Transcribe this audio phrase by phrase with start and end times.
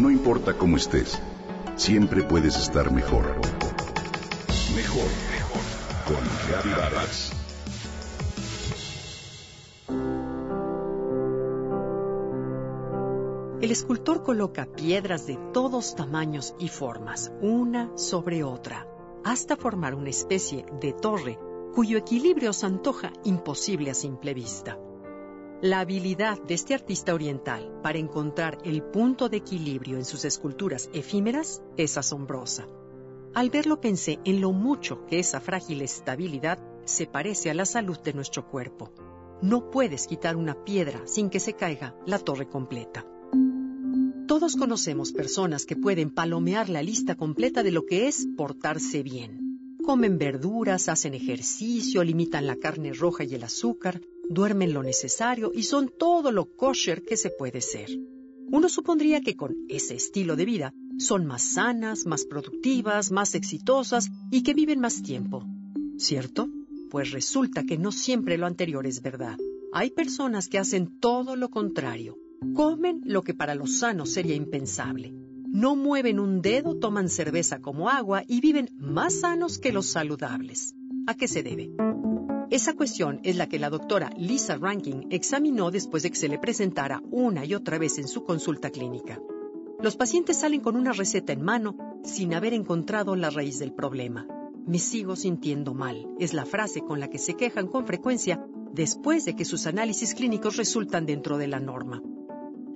[0.00, 1.20] No importa cómo estés,
[1.76, 3.36] siempre puedes estar mejor.
[4.74, 5.60] Mejor, mejor.
[6.06, 6.16] Con
[6.48, 7.32] Reavivadas.
[13.60, 18.86] El escultor coloca piedras de todos tamaños y formas, una sobre otra,
[19.22, 21.38] hasta formar una especie de torre
[21.74, 24.78] cuyo equilibrio se antoja imposible a simple vista.
[25.62, 30.88] La habilidad de este artista oriental para encontrar el punto de equilibrio en sus esculturas
[30.94, 32.66] efímeras es asombrosa.
[33.34, 37.98] Al verlo pensé en lo mucho que esa frágil estabilidad se parece a la salud
[37.98, 38.90] de nuestro cuerpo.
[39.42, 43.04] No puedes quitar una piedra sin que se caiga la torre completa.
[44.26, 49.76] Todos conocemos personas que pueden palomear la lista completa de lo que es portarse bien.
[49.84, 55.64] Comen verduras, hacen ejercicio, limitan la carne roja y el azúcar, duermen lo necesario y
[55.64, 57.90] son todo lo kosher que se puede ser.
[58.52, 64.08] Uno supondría que con ese estilo de vida son más sanas, más productivas, más exitosas
[64.30, 65.44] y que viven más tiempo.
[65.98, 66.48] ¿Cierto?
[66.90, 69.36] Pues resulta que no siempre lo anterior es verdad.
[69.72, 72.16] Hay personas que hacen todo lo contrario.
[72.54, 75.12] Comen lo que para los sanos sería impensable.
[75.52, 80.74] No mueven un dedo, toman cerveza como agua y viven más sanos que los saludables.
[81.06, 81.70] ¿A qué se debe?
[82.50, 86.36] Esa cuestión es la que la doctora Lisa Rankin examinó después de que se le
[86.36, 89.20] presentara una y otra vez en su consulta clínica.
[89.80, 94.26] Los pacientes salen con una receta en mano sin haber encontrado la raíz del problema.
[94.66, 99.24] Me sigo sintiendo mal, es la frase con la que se quejan con frecuencia después
[99.24, 102.02] de que sus análisis clínicos resultan dentro de la norma.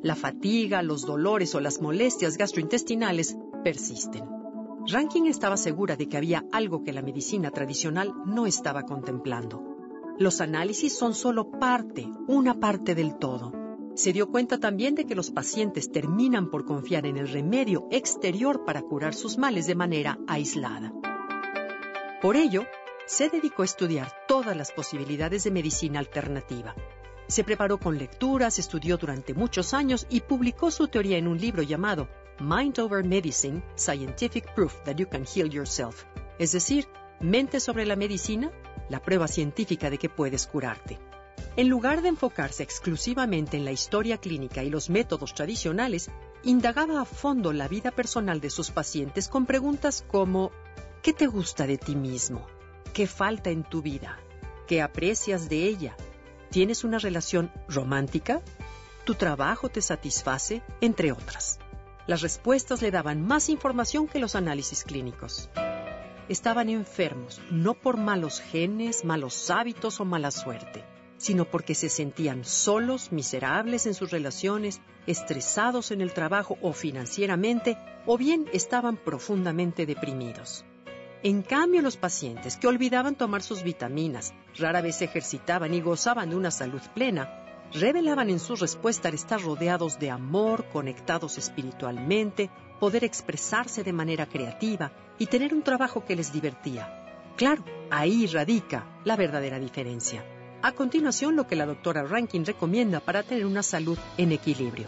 [0.05, 4.34] La fatiga, los dolores o las molestias gastrointestinales persisten.
[4.87, 9.63] Rankin estaba segura de que había algo que la medicina tradicional no estaba contemplando.
[10.19, 13.53] Los análisis son solo parte, una parte del todo.
[13.95, 18.67] Se dio cuenta también de que los pacientes terminan por confiar en el remedio exterior
[18.67, 20.93] para curar sus males de manera aislada.
[22.21, 22.65] Por ello,
[23.07, 26.75] se dedicó a estudiar todas las posibilidades de medicina alternativa.
[27.27, 31.63] Se preparó con lecturas, estudió durante muchos años y publicó su teoría en un libro
[31.63, 32.07] llamado
[32.41, 36.05] Mind Over Medicine, Scientific Proof That You Can Heal Yourself.
[36.39, 36.89] Es decir,
[37.21, 38.51] mente sobre la medicina,
[38.89, 40.99] la prueba científica de que puedes curarte.
[41.57, 46.11] En lugar de enfocarse exclusivamente en la historia clínica y los métodos tradicionales,
[46.43, 50.51] indagaba a fondo la vida personal de sus pacientes con preguntas como
[51.03, 52.47] ¿qué te gusta de ti mismo?
[52.93, 54.19] ¿Qué falta en tu vida?
[54.67, 55.97] ¿Qué aprecias de ella?
[56.51, 58.43] ¿Tienes una relación romántica?
[59.05, 60.63] ¿Tu trabajo te satisface?
[60.81, 61.61] Entre otras.
[62.07, 65.49] Las respuestas le daban más información que los análisis clínicos.
[66.29, 70.85] Estaban enfermos, no por malos genes, malos hábitos o mala suerte,
[71.17, 77.79] sino porque se sentían solos, miserables en sus relaciones, estresados en el trabajo o financieramente,
[78.05, 80.67] o bien estaban profundamente deprimidos.
[81.23, 86.29] En cambio, los pacientes que olvidaban tomar sus vitaminas, rara vez se ejercitaban y gozaban
[86.29, 87.44] de una salud plena,
[87.75, 92.49] revelaban en su respuesta estar rodeados de amor, conectados espiritualmente,
[92.79, 97.33] poder expresarse de manera creativa y tener un trabajo que les divertía.
[97.37, 100.25] Claro, ahí radica la verdadera diferencia.
[100.63, 104.87] A continuación, lo que la doctora Rankin recomienda para tener una salud en equilibrio.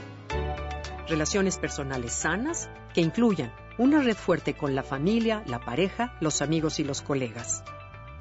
[1.09, 6.79] Relaciones personales sanas que incluyan una red fuerte con la familia, la pareja, los amigos
[6.79, 7.63] y los colegas.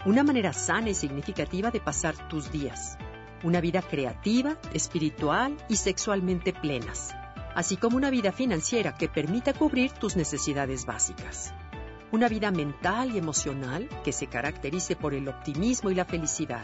[0.06, 2.98] Una manera sana y significativa de pasar tus días
[3.46, 7.14] una vida creativa, espiritual y sexualmente plenas,
[7.54, 11.54] así como una vida financiera que permita cubrir tus necesidades básicas.
[12.12, 16.64] Una vida mental y emocional que se caracterice por el optimismo y la felicidad,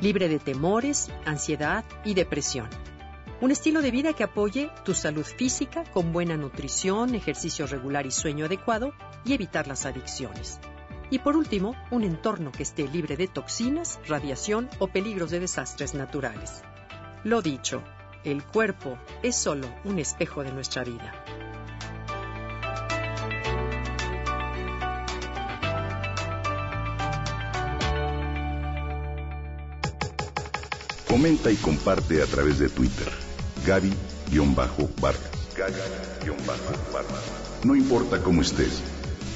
[0.00, 2.68] libre de temores, ansiedad y depresión.
[3.40, 8.10] Un estilo de vida que apoye tu salud física con buena nutrición, ejercicio regular y
[8.10, 8.94] sueño adecuado
[9.24, 10.58] y evitar las adicciones.
[11.10, 15.94] Y por último, un entorno que esté libre de toxinas, radiación o peligros de desastres
[15.94, 16.62] naturales.
[17.22, 17.84] Lo dicho,
[18.24, 21.12] el cuerpo es solo un espejo de nuestra vida.
[31.08, 33.08] Comenta y comparte a través de Twitter.
[33.64, 35.20] Gaby-Vargas.
[35.56, 37.64] Gaby-Vargas.
[37.64, 38.82] No importa cómo estés